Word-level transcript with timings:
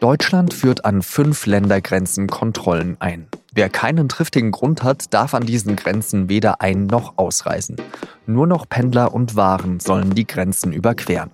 Deutschland 0.00 0.54
führt 0.54 0.86
an 0.86 1.02
fünf 1.02 1.44
Ländergrenzen 1.44 2.26
Kontrollen 2.26 2.96
ein. 3.00 3.28
Wer 3.52 3.68
keinen 3.68 4.08
triftigen 4.08 4.50
Grund 4.50 4.82
hat, 4.82 5.12
darf 5.12 5.34
an 5.34 5.44
diesen 5.44 5.76
Grenzen 5.76 6.30
weder 6.30 6.62
ein- 6.62 6.86
noch 6.86 7.18
ausreisen. 7.18 7.76
Nur 8.24 8.46
noch 8.46 8.66
Pendler 8.66 9.12
und 9.12 9.36
Waren 9.36 9.78
sollen 9.78 10.14
die 10.14 10.26
Grenzen 10.26 10.72
überqueren. 10.72 11.30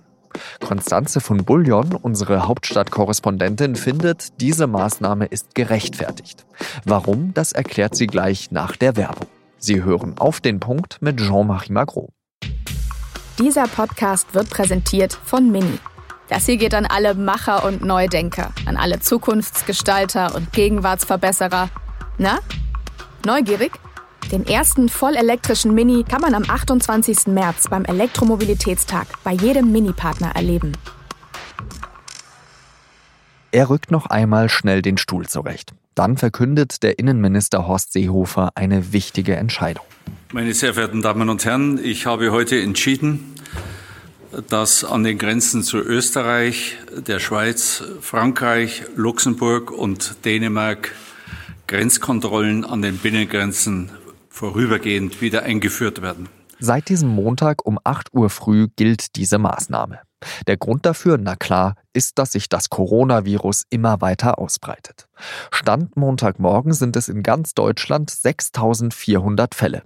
Konstanze 0.59 1.21
von 1.21 1.45
Bullion, 1.45 1.93
unsere 1.93 2.45
Hauptstadtkorrespondentin, 2.47 3.77
findet, 3.77 4.41
diese 4.41 4.67
Maßnahme 4.67 5.25
ist 5.25 5.55
gerechtfertigt. 5.55 6.45
Warum, 6.83 7.33
das 7.33 7.53
erklärt 7.53 7.95
sie 7.95 8.07
gleich 8.07 8.51
nach 8.51 8.75
der 8.75 8.97
Werbung. 8.97 9.27
Sie 9.57 9.81
hören 9.83 10.17
auf 10.17 10.41
den 10.41 10.59
Punkt 10.59 10.97
mit 11.01 11.17
Jean-Marie 11.19 11.71
Magro. 11.71 12.09
Dieser 13.39 13.67
Podcast 13.67 14.33
wird 14.33 14.49
präsentiert 14.49 15.17
von 15.23 15.51
Mini. 15.51 15.79
Das 16.29 16.45
hier 16.45 16.57
geht 16.57 16.73
an 16.73 16.85
alle 16.85 17.13
Macher 17.15 17.63
und 17.63 17.83
Neudenker, 17.83 18.51
an 18.65 18.75
alle 18.75 18.99
Zukunftsgestalter 18.99 20.35
und 20.35 20.51
Gegenwartsverbesserer. 20.51 21.69
Na? 22.17 22.39
Neugierig? 23.25 23.71
Den 24.31 24.45
ersten 24.45 24.89
vollelektrischen 24.89 25.73
Mini 25.73 26.03
kann 26.03 26.19
man 26.19 26.35
am 26.35 26.43
28. 26.45 27.27
März 27.27 27.69
beim 27.69 27.85
Elektromobilitätstag 27.85 29.07
bei 29.23 29.31
jedem 29.31 29.71
Mini-Partner 29.71 30.31
erleben. 30.35 30.73
Er 33.53 33.69
rückt 33.69 33.89
noch 33.89 34.07
einmal 34.07 34.49
schnell 34.49 34.81
den 34.81 34.97
Stuhl 34.97 35.27
zurecht. 35.27 35.73
Dann 35.95 36.17
verkündet 36.17 36.83
der 36.83 36.99
Innenminister 36.99 37.67
Horst 37.67 37.93
Seehofer 37.93 38.51
eine 38.55 38.91
wichtige 38.91 39.37
Entscheidung. 39.37 39.85
Meine 40.33 40.53
sehr 40.53 40.73
verehrten 40.73 41.01
Damen 41.01 41.29
und 41.29 41.45
Herren, 41.45 41.79
ich 41.81 42.05
habe 42.05 42.31
heute 42.31 42.61
entschieden, 42.61 43.33
dass 44.49 44.83
an 44.83 45.03
den 45.03 45.17
Grenzen 45.17 45.63
zu 45.63 45.77
Österreich, 45.77 46.77
der 46.95 47.19
Schweiz, 47.19 47.83
Frankreich, 48.01 48.83
Luxemburg 48.95 49.71
und 49.71 50.25
Dänemark 50.25 50.93
Grenzkontrollen 51.67 52.63
an 52.63 52.81
den 52.81 52.97
Binnengrenzen 52.97 53.91
vorübergehend 54.29 55.21
wieder 55.21 55.43
eingeführt 55.43 56.01
werden. 56.01 56.29
Seit 56.59 56.89
diesem 56.89 57.09
Montag 57.09 57.65
um 57.65 57.77
8 57.83 58.13
Uhr 58.13 58.29
früh 58.29 58.67
gilt 58.75 59.15
diese 59.15 59.37
Maßnahme. 59.37 59.99
Der 60.47 60.57
Grund 60.57 60.85
dafür, 60.85 61.17
na 61.19 61.35
klar, 61.35 61.75
ist, 61.93 62.17
dass 62.17 62.31
sich 62.31 62.49
das 62.49 62.69
Coronavirus 62.69 63.65
immer 63.69 64.01
weiter 64.01 64.39
ausbreitet. 64.39 65.07
Stand 65.51 65.95
Montagmorgen 65.95 66.73
sind 66.73 66.95
es 66.95 67.09
in 67.09 67.21
ganz 67.21 67.53
Deutschland 67.53 68.09
6400 68.09 69.53
Fälle. 69.53 69.83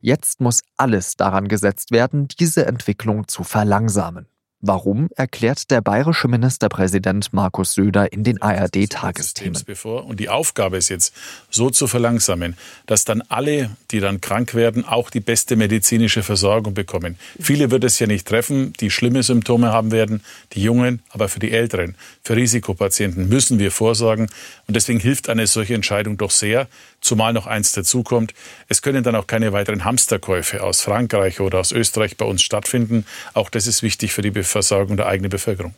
Jetzt 0.00 0.40
muss 0.40 0.62
alles 0.76 1.16
daran 1.16 1.48
gesetzt 1.48 1.90
werden, 1.90 2.28
diese 2.38 2.66
Entwicklung 2.66 3.28
zu 3.28 3.44
verlangsamen. 3.44 4.26
Warum, 4.60 5.08
erklärt 5.14 5.70
der 5.70 5.80
bayerische 5.80 6.26
Ministerpräsident 6.26 7.32
Markus 7.32 7.74
Söder 7.74 8.12
in 8.12 8.24
den 8.24 8.42
ARD-Tagesthemen. 8.42 9.62
Und 9.84 10.18
die 10.18 10.28
Aufgabe 10.28 10.78
ist 10.78 10.88
jetzt, 10.88 11.14
so 11.48 11.70
zu 11.70 11.86
verlangsamen, 11.86 12.56
dass 12.86 13.04
dann 13.04 13.22
alle, 13.28 13.70
die 13.92 14.00
dann 14.00 14.20
krank 14.20 14.54
werden, 14.54 14.84
auch 14.84 15.10
die 15.10 15.20
beste 15.20 15.54
medizinische 15.54 16.24
Versorgung 16.24 16.74
bekommen. 16.74 17.16
Viele 17.38 17.70
wird 17.70 17.84
es 17.84 18.00
ja 18.00 18.08
nicht 18.08 18.26
treffen, 18.26 18.72
die 18.80 18.90
schlimme 18.90 19.22
Symptome 19.22 19.68
haben 19.68 19.92
werden, 19.92 20.24
die 20.54 20.62
Jungen, 20.64 21.02
aber 21.10 21.28
für 21.28 21.38
die 21.38 21.52
Älteren, 21.52 21.94
für 22.24 22.34
Risikopatienten 22.34 23.28
müssen 23.28 23.60
wir 23.60 23.70
vorsorgen. 23.70 24.28
Und 24.66 24.74
deswegen 24.74 24.98
hilft 24.98 25.28
eine 25.28 25.46
solche 25.46 25.74
Entscheidung 25.74 26.18
doch 26.18 26.32
sehr, 26.32 26.66
zumal 27.00 27.32
noch 27.32 27.46
eins 27.46 27.72
dazukommt. 27.72 28.34
Es 28.68 28.82
können 28.82 29.02
dann 29.02 29.16
auch 29.16 29.26
keine 29.26 29.52
weiteren 29.52 29.84
Hamsterkäufe 29.84 30.62
aus 30.62 30.80
Frankreich 30.80 31.40
oder 31.40 31.60
aus 31.60 31.72
Österreich 31.72 32.16
bei 32.16 32.24
uns 32.24 32.42
stattfinden. 32.42 33.06
Auch 33.34 33.50
das 33.50 33.66
ist 33.66 33.82
wichtig 33.82 34.12
für 34.12 34.22
die 34.22 34.42
Versorgung 34.42 34.96
der 34.96 35.06
eigenen 35.06 35.30
Bevölkerung. 35.30 35.74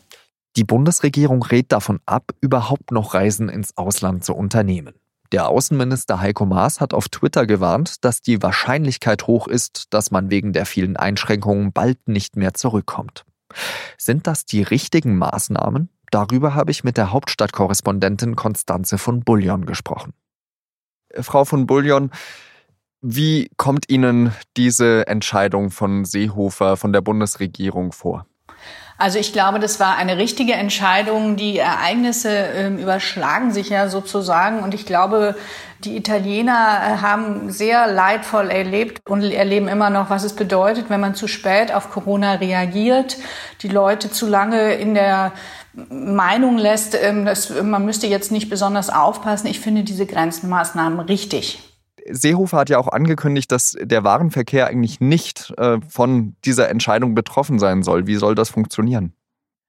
Die 0.56 0.64
Bundesregierung 0.64 1.42
rät 1.42 1.70
davon 1.70 2.00
ab, 2.06 2.32
überhaupt 2.40 2.90
noch 2.90 3.14
Reisen 3.14 3.48
ins 3.48 3.76
Ausland 3.76 4.24
zu 4.24 4.34
unternehmen. 4.34 4.94
Der 5.32 5.48
Außenminister 5.48 6.20
Heiko 6.20 6.44
Maas 6.44 6.80
hat 6.80 6.92
auf 6.92 7.08
Twitter 7.08 7.46
gewarnt, 7.46 8.04
dass 8.04 8.20
die 8.20 8.42
Wahrscheinlichkeit 8.42 9.28
hoch 9.28 9.46
ist, 9.46 9.84
dass 9.90 10.10
man 10.10 10.28
wegen 10.28 10.52
der 10.52 10.66
vielen 10.66 10.96
Einschränkungen 10.96 11.72
bald 11.72 12.08
nicht 12.08 12.34
mehr 12.36 12.52
zurückkommt. 12.54 13.24
Sind 13.96 14.26
das 14.26 14.44
die 14.44 14.62
richtigen 14.62 15.16
Maßnahmen? 15.18 15.88
Darüber 16.10 16.54
habe 16.54 16.72
ich 16.72 16.82
mit 16.82 16.96
der 16.96 17.12
Hauptstadtkorrespondentin 17.12 18.34
Konstanze 18.34 18.98
von 18.98 19.20
Bullion 19.20 19.66
gesprochen. 19.66 20.14
Frau 21.20 21.44
von 21.44 21.66
Bullion, 21.66 22.10
wie 23.02 23.50
kommt 23.56 23.90
Ihnen 23.90 24.32
diese 24.56 25.06
Entscheidung 25.06 25.70
von 25.70 26.04
Seehofer, 26.04 26.76
von 26.76 26.92
der 26.92 27.00
Bundesregierung 27.00 27.92
vor? 27.92 28.26
Also 29.00 29.18
ich 29.18 29.32
glaube, 29.32 29.60
das 29.60 29.80
war 29.80 29.96
eine 29.96 30.18
richtige 30.18 30.52
Entscheidung. 30.52 31.36
Die 31.36 31.56
Ereignisse 31.56 32.28
äh, 32.28 32.68
überschlagen 32.68 33.50
sich 33.50 33.70
ja 33.70 33.88
sozusagen. 33.88 34.62
Und 34.62 34.74
ich 34.74 34.84
glaube, 34.84 35.36
die 35.84 35.96
Italiener 35.96 36.52
äh, 36.52 36.96
haben 37.00 37.50
sehr 37.50 37.86
leidvoll 37.86 38.50
erlebt 38.50 39.00
und 39.08 39.22
erleben 39.22 39.68
immer 39.68 39.88
noch, 39.88 40.10
was 40.10 40.22
es 40.24 40.34
bedeutet, 40.34 40.90
wenn 40.90 41.00
man 41.00 41.14
zu 41.14 41.28
spät 41.28 41.72
auf 41.72 41.90
Corona 41.90 42.34
reagiert, 42.34 43.16
die 43.62 43.68
Leute 43.68 44.10
zu 44.10 44.26
lange 44.26 44.74
in 44.74 44.92
der 44.92 45.32
Meinung 45.88 46.58
lässt, 46.58 46.94
ähm, 46.94 47.24
dass 47.24 47.48
man 47.48 47.86
müsste 47.86 48.06
jetzt 48.06 48.30
nicht 48.30 48.50
besonders 48.50 48.90
aufpassen. 48.90 49.46
Ich 49.46 49.60
finde 49.60 49.82
diese 49.82 50.04
Grenzenmaßnahmen 50.04 51.00
richtig. 51.00 51.69
Seehofer 52.08 52.58
hat 52.58 52.70
ja 52.70 52.78
auch 52.78 52.88
angekündigt, 52.88 53.50
dass 53.52 53.76
der 53.80 54.04
Warenverkehr 54.04 54.66
eigentlich 54.66 55.00
nicht 55.00 55.52
äh, 55.58 55.78
von 55.88 56.36
dieser 56.44 56.68
Entscheidung 56.68 57.14
betroffen 57.14 57.58
sein 57.58 57.82
soll. 57.82 58.06
Wie 58.06 58.16
soll 58.16 58.34
das 58.34 58.50
funktionieren? 58.50 59.12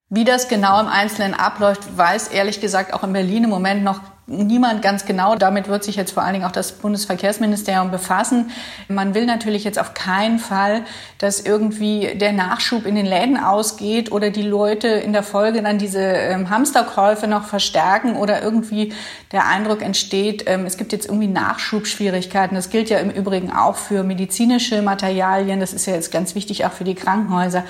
Wie 0.09 0.25
das 0.25 0.49
genau 0.49 0.79
im 0.81 0.87
Einzelnen 0.87 1.33
abläuft, 1.33 1.97
weiß 1.97 2.27
ehrlich 2.29 2.59
gesagt 2.59 2.93
auch 2.93 3.03
in 3.03 3.13
Berlin 3.13 3.45
im 3.45 3.49
Moment 3.49 3.83
noch 3.83 4.01
niemand 4.27 4.81
ganz 4.81 5.05
genau. 5.05 5.35
Damit 5.35 5.67
wird 5.67 5.83
sich 5.83 5.95
jetzt 5.95 6.11
vor 6.11 6.23
allen 6.23 6.33
Dingen 6.33 6.45
auch 6.45 6.51
das 6.51 6.71
Bundesverkehrsministerium 6.73 7.91
befassen. 7.91 8.51
Man 8.87 9.13
will 9.13 9.25
natürlich 9.25 9.63
jetzt 9.63 9.79
auf 9.79 9.93
keinen 9.93 10.39
Fall, 10.39 10.83
dass 11.17 11.41
irgendwie 11.41 12.15
der 12.15 12.31
Nachschub 12.31 12.85
in 12.85 12.95
den 12.95 13.05
Läden 13.05 13.37
ausgeht 13.37 14.11
oder 14.11 14.29
die 14.29 14.43
Leute 14.43 14.87
in 14.87 15.13
der 15.13 15.23
Folge 15.23 15.61
dann 15.61 15.77
diese 15.77 15.99
ähm, 15.99 16.49
Hamsterkäufe 16.49 17.27
noch 17.27 17.45
verstärken 17.45 18.15
oder 18.15 18.41
irgendwie 18.41 18.93
der 19.31 19.47
Eindruck 19.47 19.81
entsteht, 19.81 20.43
ähm, 20.47 20.65
es 20.65 20.77
gibt 20.77 20.91
jetzt 20.91 21.05
irgendwie 21.07 21.27
Nachschubschwierigkeiten. 21.27 22.55
Das 22.55 22.69
gilt 22.69 22.89
ja 22.89 22.99
im 22.99 23.09
Übrigen 23.09 23.51
auch 23.51 23.75
für 23.75 24.03
medizinische 24.03 24.81
Materialien. 24.81 25.59
Das 25.59 25.73
ist 25.73 25.85
ja 25.85 25.93
jetzt 25.93 26.11
ganz 26.11 26.35
wichtig 26.35 26.65
auch 26.65 26.71
für 26.71 26.83
die 26.83 26.95
Krankenhäuser. 26.95 27.63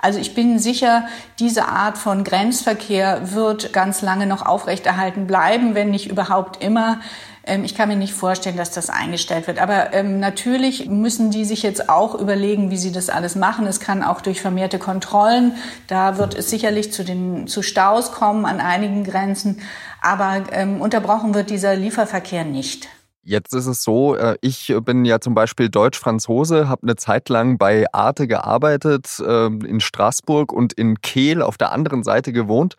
Also 0.00 0.20
ich 0.20 0.34
bin 0.34 0.58
sicher, 0.60 1.06
diese 1.40 1.66
Art 1.66 1.98
von 1.98 2.22
Grenzverkehr 2.22 3.32
wird 3.34 3.72
ganz 3.72 4.00
lange 4.00 4.26
noch 4.26 4.46
aufrechterhalten 4.46 5.26
bleiben, 5.26 5.74
wenn 5.74 5.90
nicht 5.90 5.97
überhaupt 6.06 6.62
immer. 6.62 7.00
Ähm, 7.44 7.64
ich 7.64 7.74
kann 7.74 7.88
mir 7.88 7.96
nicht 7.96 8.12
vorstellen, 8.12 8.56
dass 8.56 8.70
das 8.70 8.90
eingestellt 8.90 9.46
wird. 9.46 9.58
Aber 9.58 9.92
ähm, 9.94 10.20
natürlich 10.20 10.86
müssen 10.86 11.30
die 11.30 11.44
sich 11.44 11.62
jetzt 11.62 11.88
auch 11.88 12.14
überlegen, 12.14 12.70
wie 12.70 12.76
sie 12.76 12.92
das 12.92 13.08
alles 13.08 13.34
machen. 13.34 13.66
Es 13.66 13.80
kann 13.80 14.04
auch 14.04 14.20
durch 14.20 14.40
vermehrte 14.40 14.78
Kontrollen. 14.78 15.54
Da 15.86 16.18
wird 16.18 16.34
es 16.34 16.50
sicherlich 16.50 16.92
zu 16.92 17.04
den 17.04 17.48
zu 17.48 17.62
Staus 17.62 18.12
kommen 18.12 18.44
an 18.44 18.60
einigen 18.60 19.04
Grenzen. 19.04 19.60
Aber 20.00 20.44
ähm, 20.52 20.80
unterbrochen 20.80 21.34
wird 21.34 21.50
dieser 21.50 21.74
Lieferverkehr 21.74 22.44
nicht. 22.44 22.88
Jetzt 23.22 23.52
ist 23.54 23.66
es 23.66 23.82
so, 23.82 24.14
äh, 24.14 24.36
ich 24.40 24.74
bin 24.84 25.04
ja 25.04 25.20
zum 25.20 25.34
Beispiel 25.34 25.68
Deutsch-Franzose, 25.68 26.68
habe 26.68 26.84
eine 26.84 26.96
Zeit 26.96 27.28
lang 27.28 27.58
bei 27.58 27.84
Arte 27.92 28.26
gearbeitet, 28.26 29.22
ähm, 29.26 29.60
in 29.62 29.80
Straßburg 29.80 30.52
und 30.52 30.72
in 30.72 31.00
Kehl 31.00 31.42
auf 31.42 31.58
der 31.58 31.72
anderen 31.72 32.02
Seite 32.04 32.32
gewohnt. 32.32 32.76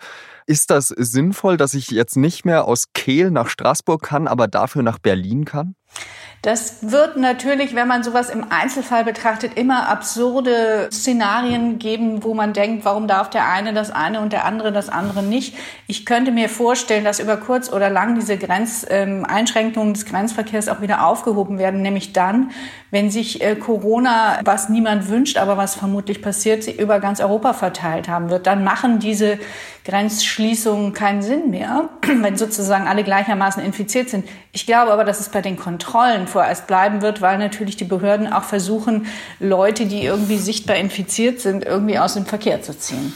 Ist 0.48 0.72
das 0.72 0.88
sinnvoll, 0.88 1.58
dass 1.58 1.76
ich 1.76 1.92
jetzt 1.92 2.18
nicht 2.18 2.46
mehr 2.46 2.66
aus 2.66 2.86
Kehl 2.94 3.30
nach 3.30 3.50
Straßburg 3.50 4.02
kann, 4.02 4.28
aber 4.28 4.48
dafür 4.48 4.82
nach 4.82 4.98
Berlin 4.98 5.46
kann? 5.46 5.76
Das 6.42 6.78
wird 6.82 7.18
natürlich, 7.18 7.76
wenn 7.76 7.90
man 7.90 8.02
sowas 8.02 8.30
im 8.30 8.46
Einzelfall 8.50 9.04
betrachtet, 9.04 9.58
immer 9.58 9.90
absurde 9.90 10.88
Szenarien 10.90 11.80
geben, 11.80 12.24
wo 12.24 12.34
man 12.34 12.54
denkt, 12.54 12.86
warum 12.86 13.08
darf 13.08 13.30
der 13.30 13.50
eine 13.50 13.74
das 13.74 13.92
eine 13.92 14.22
und 14.22 14.32
der 14.32 14.46
andere 14.46 14.72
das 14.72 14.88
andere 14.88 15.22
nicht. 15.22 15.58
Ich 15.88 16.06
könnte 16.06 16.32
mir 16.32 16.48
vorstellen, 16.48 17.04
dass 17.04 17.20
über 17.20 17.36
kurz 17.36 17.70
oder 17.70 17.90
lang 17.90 18.16
diese 18.16 18.38
Grenzeinschränkungen 18.38 19.90
ähm, 19.90 19.94
des 19.94 20.06
Grenzverkehrs 20.06 20.70
auch 20.70 20.80
wieder 20.80 21.06
aufgehoben 21.06 21.58
werden, 21.58 21.82
nämlich 21.82 22.14
dann, 22.14 22.52
wenn 22.90 23.12
sich 23.12 23.44
äh, 23.44 23.56
Corona, 23.56 24.40
was 24.46 24.70
niemand 24.70 25.10
wünscht, 25.10 25.38
aber 25.38 25.58
was 25.58 25.76
vermutlich 25.76 26.22
passiert, 26.22 26.66
über 26.68 27.02
ganz 27.02 27.20
Europa 27.20 27.52
verteilt 27.52 28.08
haben 28.08 28.30
wird. 28.30 28.48
Dann 28.48 28.64
machen 28.64 29.00
diese 29.00 29.40
Grenzschließungen 29.90 30.94
keinen 30.94 31.22
Sinn 31.22 31.50
mehr, 31.50 31.90
wenn 32.22 32.38
sozusagen 32.38 32.88
alle 32.88 33.04
gleichermaßen 33.04 33.64
infiziert 33.64 34.10
sind. 34.10 34.28
Ich 34.52 34.66
glaube 34.66 34.92
aber, 34.92 35.04
dass 35.04 35.20
es 35.20 35.30
bei 35.30 35.42
den 35.42 35.58
Kontrollen 35.58 36.28
vorerst 36.28 36.68
bleiben 36.68 37.02
wird, 37.02 37.22
weil 37.22 37.38
natürlich 37.38 37.78
die 37.78 37.86
Behörden 37.86 38.32
auch 38.32 38.44
versuchen, 38.44 39.08
Leute, 39.40 39.86
die 39.86 40.04
irgendwie 40.04 40.38
sichtbar 40.38 40.76
infiziert 40.76 41.40
sind, 41.40 41.66
irgendwie 41.66 41.98
aus 41.98 42.14
dem 42.14 42.26
Verkehr 42.26 42.62
zu 42.62 42.78
ziehen. 42.78 43.14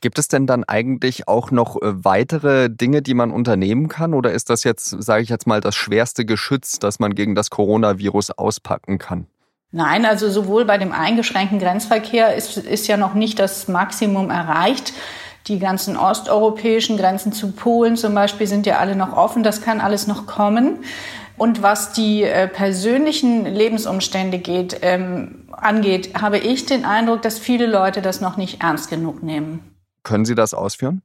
Gibt 0.00 0.18
es 0.18 0.28
denn 0.28 0.46
dann 0.46 0.62
eigentlich 0.62 1.26
auch 1.26 1.50
noch 1.50 1.76
äh, 1.76 2.04
weitere 2.04 2.70
Dinge, 2.70 3.02
die 3.02 3.14
man 3.14 3.32
unternehmen 3.32 3.88
kann? 3.88 4.14
Oder 4.14 4.32
ist 4.32 4.48
das 4.48 4.62
jetzt, 4.62 4.86
sage 5.02 5.22
ich 5.22 5.28
jetzt 5.28 5.46
mal, 5.46 5.60
das 5.60 5.74
schwerste 5.74 6.24
Geschütz, 6.24 6.78
das 6.78 7.00
man 7.00 7.14
gegen 7.14 7.34
das 7.34 7.50
Coronavirus 7.50 8.30
auspacken 8.30 8.98
kann? 8.98 9.26
Nein, 9.70 10.06
also 10.06 10.30
sowohl 10.30 10.64
bei 10.64 10.78
dem 10.78 10.92
eingeschränkten 10.92 11.58
Grenzverkehr 11.58 12.34
ist, 12.34 12.56
ist 12.56 12.86
ja 12.86 12.96
noch 12.96 13.14
nicht 13.14 13.38
das 13.38 13.68
Maximum 13.68 14.30
erreicht. 14.30 14.94
Die 15.46 15.58
ganzen 15.58 15.96
osteuropäischen 15.96 16.96
Grenzen 16.98 17.32
zu 17.32 17.52
Polen 17.52 17.96
zum 17.96 18.14
Beispiel 18.14 18.46
sind 18.46 18.66
ja 18.66 18.78
alle 18.78 18.96
noch 18.96 19.16
offen. 19.16 19.42
Das 19.42 19.62
kann 19.62 19.80
alles 19.80 20.06
noch 20.06 20.26
kommen. 20.26 20.80
Und 21.38 21.62
was 21.62 21.92
die 21.92 22.24
äh, 22.24 22.48
persönlichen 22.48 23.46
Lebensumstände 23.46 24.38
geht, 24.38 24.78
ähm, 24.82 25.46
angeht, 25.52 26.20
habe 26.20 26.38
ich 26.38 26.66
den 26.66 26.84
Eindruck, 26.84 27.22
dass 27.22 27.38
viele 27.38 27.66
Leute 27.66 28.02
das 28.02 28.20
noch 28.20 28.36
nicht 28.36 28.62
ernst 28.62 28.90
genug 28.90 29.22
nehmen. 29.22 29.60
Können 30.02 30.24
Sie 30.24 30.34
das 30.34 30.52
ausführen? 30.52 31.02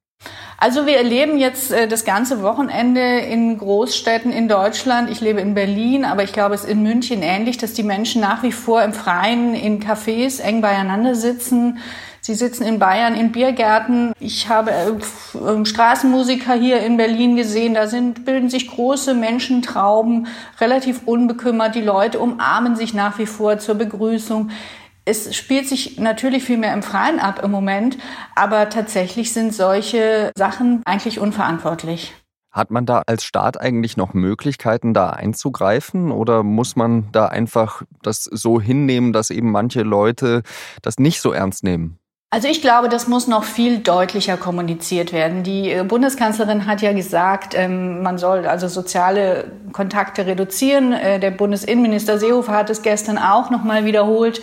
Also 0.58 0.86
wir 0.86 0.98
erleben 0.98 1.38
jetzt 1.38 1.72
äh, 1.72 1.88
das 1.88 2.06
ganze 2.06 2.42
Wochenende 2.42 3.20
in 3.20 3.58
Großstädten 3.58 4.32
in 4.32 4.48
Deutschland. 4.48 5.10
Ich 5.10 5.22
lebe 5.22 5.42
in 5.42 5.54
Berlin, 5.54 6.06
aber 6.06 6.24
ich 6.24 6.34
glaube, 6.34 6.56
es 6.56 6.64
ist 6.64 6.70
in 6.70 6.84
München 6.84 7.22
ähnlich, 7.22 7.58
dass 7.58 7.74
die 7.74 7.84
Menschen 7.84 8.22
nach 8.22 8.44
wie 8.44 8.52
vor 8.52 8.82
im 8.82 8.94
Freien 8.94 9.54
in 9.54 9.82
Cafés 9.82 10.42
eng 10.42 10.62
beieinander 10.62 11.16
sitzen. 11.16 11.80
Sie 12.25 12.36
sitzen 12.36 12.64
in 12.64 12.80
Bayern 12.80 13.16
in 13.16 13.34
Biergärten. 13.34 14.14
Ich 14.18 14.48
habe 14.48 14.72
äh, 14.72 15.66
Straßenmusiker 15.66 16.54
hier 16.54 16.80
in 16.80 16.96
Berlin 16.96 17.36
gesehen. 17.36 17.74
Da 17.74 17.88
sind, 17.88 18.24
bilden 18.24 18.50
sich 18.50 18.70
große 18.70 19.14
Menschentrauben, 19.14 20.28
relativ 20.62 21.02
unbekümmert. 21.06 21.75
Die 21.75 21.81
Leute 21.81 22.20
umarmen 22.20 22.78
sich 22.78 22.94
nach 22.94 23.20
wie 23.20 23.25
vor 23.25 23.58
zur 23.58 23.75
Begrüßung. 23.75 24.52
Es 25.04 25.36
spielt 25.36 25.68
sich 25.68 26.00
natürlich 26.00 26.46
viel 26.46 26.58
mehr 26.58 26.74
im 26.74 26.81
Freien 26.81 27.20
ab 27.20 27.42
im 27.44 27.52
Moment, 27.52 27.98
aber 28.36 28.70
tatsächlich 28.70 29.34
sind 29.34 29.54
solche 29.54 30.31
Sachen 30.38 30.81
eigentlich 30.86 31.20
unverantwortlich. 31.20 32.14
Hat 32.52 32.72
man 32.72 32.86
da 32.86 33.02
als 33.06 33.25
Staat 33.25 33.60
eigentlich 33.60 33.98
noch 33.98 34.14
Möglichkeiten, 34.14 34.94
da 34.94 35.10
einzugreifen 35.10 36.10
oder 36.10 36.44
muss 36.44 36.78
man 36.78 37.12
da 37.12 37.25
einfach 37.25 37.81
das 38.02 38.24
so 38.24 38.62
hinnehmen, 38.62 39.12
dass 39.12 39.30
eben 39.30 39.52
manche 39.52 39.81
Leute 39.81 40.44
das 40.81 41.00
nicht 41.00 41.20
so 41.20 41.34
ernst 41.34 41.66
nehmen? 41.66 42.00
Also 42.34 42.48
ich 42.48 42.64
glaube, 42.64 42.90
das 42.90 43.08
muss 43.08 43.28
noch 43.28 43.44
viel 43.44 43.78
deutlicher 43.78 44.38
kommuniziert 44.38 45.14
werden. 45.14 45.44
Die 45.44 45.70
äh, 45.70 45.84
Bundeskanzlerin 45.84 46.66
hat 46.66 46.82
ja 46.82 46.92
gesagt, 46.92 47.54
ähm, 47.56 48.02
man 48.02 48.18
soll 48.18 48.48
also 48.48 48.68
soziale 48.68 49.52
Kontakte 49.72 50.26
reduzieren. 50.26 50.94
Äh, 50.94 51.20
der 51.20 51.30
Bundesinnenminister 51.30 52.18
Seehofer 52.18 52.54
hat 52.54 52.72
es 52.72 52.82
gestern 52.82 53.20
auch 53.20 53.52
noch 53.52 53.64
mal 53.64 53.86
wiederholt. 53.86 54.42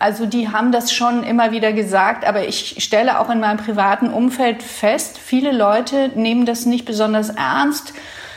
Also 0.00 0.26
die 0.26 0.48
haben 0.48 0.72
das 0.72 0.92
schon 0.92 1.22
immer 1.22 1.52
wieder 1.52 1.72
gesagt, 1.72 2.26
aber 2.26 2.48
ich 2.48 2.82
stelle 2.82 3.20
auch 3.20 3.30
in 3.30 3.38
meinem 3.38 3.58
privaten 3.58 4.08
Umfeld 4.08 4.60
fest, 4.60 5.16
viele 5.16 5.52
Leute 5.52 6.10
nehmen 6.16 6.46
das 6.46 6.66
nicht 6.66 6.84
besonders 6.84 7.28
ernst 7.28 7.92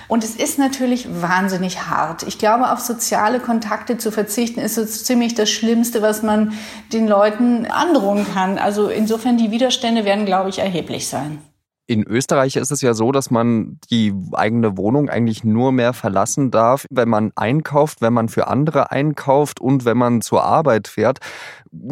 und 0.08 0.24
es 0.24 0.36
ist 0.36 0.60
natürlich 0.60 1.08
wahnsinnig 1.22 1.88
hart. 1.88 2.24
Ich 2.24 2.38
glaube, 2.38 2.72
auf 2.72 2.80
soziale 2.80 3.40
Kontakte 3.40 3.98
zu 3.98 4.12
verzichten, 4.12 4.60
ist 4.60 4.76
so 4.76 4.86
ziemlich 4.86 5.36
das 5.36 5.50
Schlimmste, 5.50 6.02
was 6.02 6.24
man 6.24 6.54
den 6.92 7.08
Leuten 7.08 7.66
androhen 7.66 8.26
kann. 8.34 8.58
Also 8.58 8.90
insofern, 8.90 9.38
die 9.38 9.52
Widerstände 9.52 10.06
werden, 10.06 10.26
glaube 10.26 10.50
ich, 10.50 10.60
erheblich 10.60 11.08
sein. 11.08 11.40
In 11.86 12.08
Österreich 12.08 12.56
ist 12.56 12.72
es 12.72 12.80
ja 12.82 12.94
so, 12.94 13.12
dass 13.12 13.30
man 13.30 13.78
die 13.92 14.14
eigene 14.32 14.78
Wohnung 14.78 15.10
eigentlich 15.10 15.44
nur 15.44 15.74
mehr 15.74 15.92
verlassen 15.92 16.50
darf, 16.50 16.86
wenn 16.90 17.10
man 17.10 17.34
einkauft, 17.36 18.02
wenn 18.02 18.14
man 18.14 18.30
für 18.30 18.48
andere 18.48 18.92
einkauft 18.92 19.60
und 19.60 19.84
wenn 19.84 19.98
man 19.98 20.22
zur 20.22 20.46
Arbeit 20.46 20.88
fährt. 20.88 21.20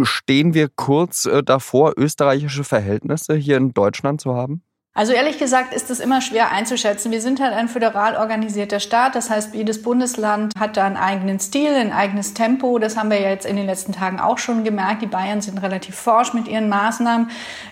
Stehen 0.04 0.54
wir 0.54 0.70
kurz 0.70 1.26
äh, 1.26 1.44
davor, 1.44 1.94
österreichische 1.98 2.64
Verhältnisse 2.64 3.36
hier 3.36 3.58
in 3.58 3.74
Deutschland 3.74 4.22
zu 4.22 4.34
haben? 4.34 4.64
Also 4.94 5.14
ehrlich 5.14 5.40
gesagt 5.40 5.74
ist 5.74 5.90
es 5.90 6.02
immer 6.02 6.20
schwer 6.20 6.52
einzuschätzen. 6.52 7.14
Wir 7.14 7.22
sind 7.22 7.40
halt 7.40 7.54
ein 7.54 7.70
föderal 7.70 8.18
organisierter 8.18 8.82
Staat. 8.82 9.16
Das 9.16 9.30
heißt, 9.30 9.56
jedes 9.56 9.82
Bundesland 9.82 10.54
hat 10.60 10.76
da 10.76 10.86
einen 10.86 10.98
eigenen 10.98 11.40
Stil, 11.40 11.74
ein 11.74 11.94
eigenes 11.94 12.34
Tempo. 12.34 12.78
Das 12.78 12.98
haben 12.98 13.10
wir 13.10 13.22
ja 13.22 13.30
jetzt 13.30 13.46
in 13.46 13.56
den 13.56 13.68
letzten 13.68 13.94
Tagen 13.94 14.20
auch 14.20 14.38
schon 14.38 14.66
gemerkt. 14.66 15.02
Die 15.02 15.08
Bayern 15.08 15.40
sind 15.40 15.62
relativ 15.62 15.96
forsch 15.96 16.34
mit 16.34 16.50
ihren 16.50 16.68
Maßnahmen. 16.68 17.30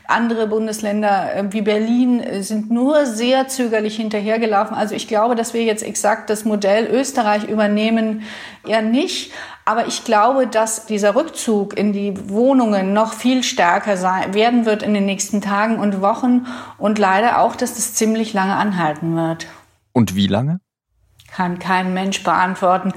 Andere 0.07 0.47
Bundesländer 0.47 1.35
äh, 1.35 1.43
wie 1.51 1.61
Berlin 1.61 2.21
äh, 2.21 2.41
sind 2.41 2.71
nur 2.71 3.05
sehr 3.05 3.49
zögerlich 3.49 3.97
hinterhergelaufen. 3.97 4.77
Also 4.77 4.95
ich 4.95 5.09
glaube, 5.09 5.35
dass 5.35 5.53
wir 5.53 5.65
jetzt 5.65 5.83
exakt 5.83 6.29
das 6.29 6.45
Modell 6.45 6.85
Österreich 6.85 7.43
übernehmen, 7.43 8.23
eher 8.65 8.81
nicht. 8.81 9.33
Aber 9.69 9.85
ich 9.85 10.03
glaube, 10.03 10.47
dass 10.47 10.87
dieser 10.87 11.13
Rückzug 11.13 11.77
in 11.77 11.93
die 11.93 12.27
Wohnungen 12.27 12.91
noch 12.91 13.13
viel 13.13 13.43
stärker 13.43 13.97
sein, 13.97 14.33
werden 14.33 14.65
wird 14.65 14.81
in 14.81 14.95
den 14.95 15.05
nächsten 15.05 15.41
Tagen 15.41 15.77
und 15.77 16.01
Wochen 16.01 16.47
und 16.79 16.97
leider 16.97 17.39
auch, 17.39 17.55
dass 17.55 17.75
das 17.75 17.93
ziemlich 17.93 18.33
lange 18.33 18.55
anhalten 18.55 19.15
wird. 19.15 19.45
Und 19.93 20.15
wie 20.15 20.25
lange? 20.25 20.59
Kann 21.31 21.59
kein 21.59 21.93
Mensch 21.93 22.23
beantworten. 22.23 22.93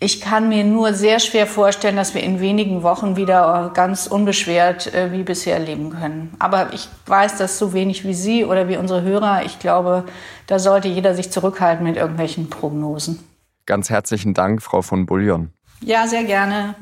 Ich 0.00 0.20
kann 0.20 0.48
mir 0.48 0.64
nur 0.64 0.94
sehr 0.94 1.20
schwer 1.20 1.46
vorstellen, 1.46 1.94
dass 1.94 2.12
wir 2.12 2.24
in 2.24 2.40
wenigen 2.40 2.82
Wochen 2.82 3.14
wieder 3.14 3.70
ganz 3.72 4.08
unbeschwert 4.08 4.92
äh, 4.92 5.12
wie 5.12 5.22
bisher 5.22 5.60
leben 5.60 5.90
können. 5.90 6.34
Aber 6.40 6.72
ich 6.72 6.88
weiß 7.06 7.36
das 7.36 7.56
so 7.56 7.72
wenig 7.72 8.02
wie 8.02 8.14
Sie 8.14 8.44
oder 8.44 8.68
wie 8.68 8.78
unsere 8.78 9.02
Hörer. 9.02 9.44
Ich 9.44 9.60
glaube, 9.60 10.02
da 10.48 10.58
sollte 10.58 10.88
jeder 10.88 11.14
sich 11.14 11.30
zurückhalten 11.30 11.86
mit 11.86 11.96
irgendwelchen 11.96 12.50
Prognosen. 12.50 13.20
Ganz 13.64 13.90
herzlichen 13.90 14.34
Dank, 14.34 14.60
Frau 14.60 14.82
von 14.82 15.06
Bullion. 15.06 15.52
Ja, 15.80 16.06
sehr 16.06 16.24
gerne. 16.24 16.74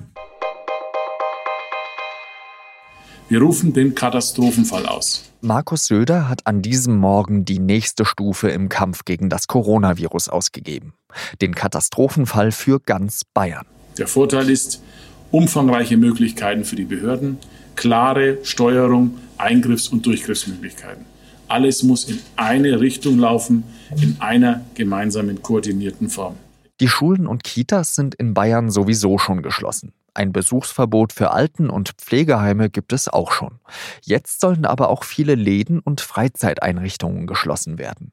Wir 3.29 3.41
rufen 3.41 3.73
den 3.73 3.94
Katastrophenfall 3.94 4.87
aus. 4.87 5.31
Markus 5.41 5.87
Söder 5.87 6.29
hat 6.29 6.46
an 6.46 6.62
diesem 6.62 6.96
Morgen 6.96 7.44
die 7.44 7.58
nächste 7.58 8.05
Stufe 8.05 8.50
im 8.50 8.69
Kampf 8.69 9.05
gegen 9.05 9.29
das 9.29 9.46
Coronavirus 9.46 10.29
ausgegeben. 10.29 10.94
Den 11.41 11.55
Katastrophenfall 11.55 12.52
für 12.52 12.81
ganz 12.81 13.25
Bayern. 13.25 13.67
Der 13.99 14.06
Vorteil 14.06 14.50
ist 14.50 14.82
umfangreiche 15.31 15.96
Möglichkeiten 15.96 16.64
für 16.64 16.76
die 16.76 16.85
Behörden, 16.85 17.38
klare 17.76 18.38
Steuerung, 18.43 19.19
Eingriffs- 19.38 19.88
und 19.88 20.06
Durchgriffsmöglichkeiten. 20.06 21.05
Alles 21.49 21.82
muss 21.82 22.05
in 22.05 22.20
eine 22.37 22.81
Richtung 22.81 23.19
laufen, 23.19 23.64
in 24.00 24.17
einer 24.20 24.62
gemeinsamen 24.75 25.43
koordinierten 25.43 26.08
Form. 26.08 26.37
Die 26.81 26.88
Schulen 26.88 27.26
und 27.26 27.44
Kitas 27.44 27.94
sind 27.94 28.15
in 28.15 28.35
Bayern 28.35 28.71
sowieso 28.71 29.19
schon 29.19 29.43
geschlossen. 29.43 29.93
Ein 30.12 30.32
Besuchsverbot 30.32 31.12
für 31.12 31.32
Alten- 31.32 31.71
und 31.71 31.93
Pflegeheime 31.99 32.71
gibt 32.71 32.93
es 32.93 33.09
auch 33.09 33.32
schon. 33.32 33.59
Jetzt 34.03 34.41
sollen 34.41 34.65
aber 34.65 34.88
auch 34.88 35.03
viele 35.03 35.35
Läden 35.35 35.81
und 35.81 36.00
Freizeiteinrichtungen 36.00 37.26
geschlossen 37.26 37.79
werden. 37.79 38.12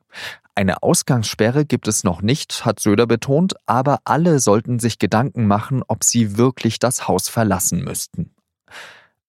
Eine 0.56 0.82
Ausgangssperre 0.84 1.64
gibt 1.64 1.88
es 1.88 2.04
noch 2.04 2.22
nicht, 2.22 2.66
hat 2.66 2.80
Söder 2.80 3.08
betont, 3.08 3.54
aber 3.68 4.00
alle 4.04 4.40
sollten 4.40 4.80
sich 4.80 5.00
Gedanken 5.00 5.48
machen, 5.48 5.84
ob 5.88 6.04
sie 6.04 6.38
wirklich 6.38 6.80
das 6.80 7.08
Haus 7.08 7.30
verlassen 7.30 7.84
müssten. 7.84 8.32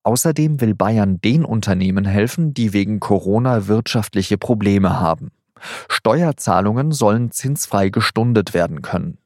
Außerdem 0.02 0.60
will 0.60 0.74
Bayern 0.74 1.20
den 1.20 1.44
Unternehmen 1.44 2.04
helfen, 2.04 2.54
die 2.54 2.72
wegen 2.72 3.00
Corona 3.00 3.68
wirtschaftliche 3.68 4.36
Probleme 4.36 4.98
haben. 4.98 5.30
Steuerzahlungen 5.88 6.90
sollen 6.90 7.30
zinsfrei 7.30 7.88
gestundet 7.88 8.52
werden 8.52 8.82
können. 8.82 9.18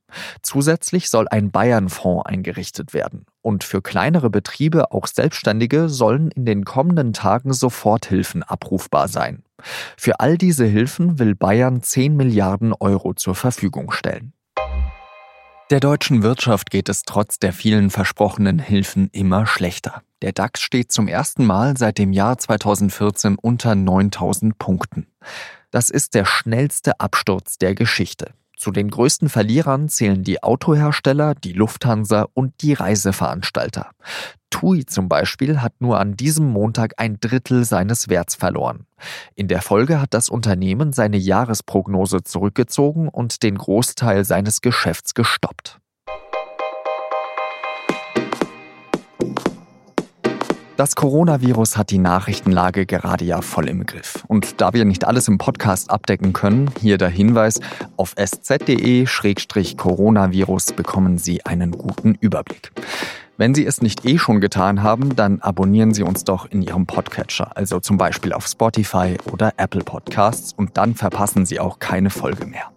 Zusätzlich 0.43 1.11
soll 1.11 1.27
ein 1.29 1.51
Bayernfonds 1.51 2.27
eingerichtet 2.27 2.95
werden. 2.95 3.27
Und 3.43 3.65
für 3.65 3.83
kleinere 3.83 4.31
Betriebe, 4.31 4.93
auch 4.93 5.07
Selbstständige, 5.07 5.89
sollen 5.89 6.31
in 6.31 6.45
den 6.45 6.65
kommenden 6.65 7.13
Tagen 7.13 7.53
Soforthilfen 7.53 8.43
abrufbar 8.43 9.09
sein. 9.09 9.43
Für 9.97 10.21
all 10.21 10.37
diese 10.39 10.65
Hilfen 10.65 11.19
will 11.19 11.35
Bayern 11.35 11.83
10 11.83 12.17
Milliarden 12.17 12.73
Euro 12.73 13.15
zur 13.15 13.35
Verfügung 13.35 13.91
stellen. 13.93 14.33
Der 15.71 15.81
deutschen 15.81 16.23
Wirtschaft 16.23 16.71
geht 16.71 16.89
es 16.89 17.03
trotz 17.03 17.41
der 17.41 17.53
vielen 17.53 17.91
versprochenen 17.91 18.61
Hilfen 18.61 19.09
immer 19.11 19.47
schlechter. 19.47 20.03
Der 20.23 20.31
DAX 20.31 20.61
steht 20.61 20.93
zum 20.93 21.09
ersten 21.09 21.45
Mal 21.45 21.77
seit 21.77 21.99
dem 21.99 22.13
Jahr 22.13 22.39
2014 22.39 23.37
unter 23.37 23.75
9000 23.75 24.59
Punkten. 24.59 25.09
Das 25.73 25.91
ist 25.91 26.15
der 26.15 26.25
schnellste 26.25 27.01
Absturz 27.01 27.59
der 27.59 27.75
Geschichte. 27.75 28.33
Zu 28.57 28.71
den 28.71 28.89
größten 28.89 29.29
Verlierern 29.29 29.89
zählen 29.89 30.23
die 30.23 30.43
Autohersteller, 30.43 31.35
die 31.35 31.53
Lufthansa 31.53 32.27
und 32.33 32.55
die 32.63 32.73
Reiseveranstalter. 32.73 33.91
TUI 34.49 34.87
zum 34.87 35.11
Beispiel 35.11 35.61
hat 35.61 35.75
nur 35.81 36.01
an 36.01 36.17
diesem 36.17 36.47
Montag 36.47 36.95
ein 36.97 37.21
Drittel 37.21 37.65
seines 37.65 38.09
Werts 38.09 38.35
verloren. 38.35 38.87
In 39.35 39.49
der 39.49 39.61
Folge 39.61 40.01
hat 40.01 40.15
das 40.15 40.31
Unternehmen 40.31 40.95
seine 40.95 41.19
Jahresprognose 41.19 42.23
zurückgezogen 42.23 43.09
und 43.09 43.43
den 43.43 43.59
Großteil 43.59 44.25
seines 44.25 44.63
Geschäfts 44.63 45.13
gestoppt. 45.13 45.79
Das 50.77 50.95
Coronavirus 50.95 51.77
hat 51.79 51.91
die 51.91 51.97
Nachrichtenlage 51.97 52.85
gerade 52.85 53.25
ja 53.25 53.41
voll 53.41 53.71
im 53.71 53.87
Griff. 53.87 54.23
Und 54.29 54.61
da 54.61 54.75
wir 54.75 54.85
nicht 54.85 55.07
alles 55.07 55.27
im 55.27 55.39
Podcast 55.39 55.91
abdecken 55.91 56.35
können, 56.35 56.71
hier 56.79 56.99
der 56.99 57.09
Hinweis, 57.09 57.61
auf 57.97 58.13
sz.de-coronavirus 58.15 60.75
bekommen 60.75 61.17
Sie 61.17 61.47
einen 61.47 61.71
guten 61.71 62.15
Überblick. 62.21 62.73
Wenn 63.39 63.55
Sie 63.55 63.65
es 63.65 63.81
nicht 63.81 64.05
eh 64.05 64.19
schon 64.19 64.43
getan 64.43 64.83
haben, 64.83 65.17
dann 65.17 65.41
abonnieren 65.41 65.95
Sie 65.95 66.03
uns 66.03 66.25
doch 66.25 66.45
in 66.51 66.61
Ihrem 66.61 66.85
Podcatcher, 66.85 67.57
also 67.57 67.81
zum 67.81 67.97
Beispiel 67.97 68.35
auf 68.35 68.47
Spotify 68.47 69.17
oder 69.33 69.55
Apple 69.57 69.83
Podcasts 69.83 70.53
und 70.53 70.77
dann 70.77 70.95
verpassen 70.95 71.47
Sie 71.47 71.59
auch 71.59 71.79
keine 71.79 72.11
Folge 72.11 72.45
mehr. 72.45 72.76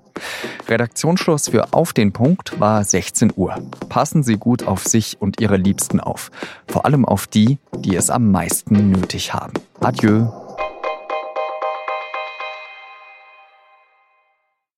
Redaktionsschluss 0.68 1.50
für 1.50 1.74
Auf 1.74 1.94
den 1.94 2.12
Punkt 2.12 2.60
war 2.60 2.84
16 2.84 3.34
Uhr. 3.36 3.56
Passen 3.90 4.24
Sie 4.24 4.38
gut 4.38 4.64
auf 4.64 4.86
sich 4.86 5.18
und 5.20 5.40
Ihre 5.42 5.58
Liebsten 5.58 6.00
auf. 6.00 6.32
Vor 6.68 6.86
allem 6.86 7.06
auf 7.06 7.28
die, 7.28 7.60
die 7.76 7.96
es 7.96 8.10
am 8.10 8.32
meisten 8.32 8.92
nötig 8.92 9.34
haben. 9.34 9.54
Adieu. 9.80 10.49